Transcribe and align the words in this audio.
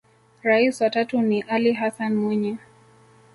Rais 0.43 0.81
wa 0.81 0.89
tatu 0.89 1.21
ni 1.21 1.41
Ally 1.41 1.73
Hassan 1.73 2.15
Mwinyi 2.15 2.57